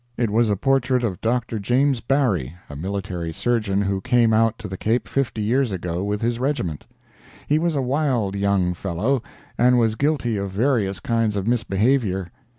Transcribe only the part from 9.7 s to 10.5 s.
was guilty of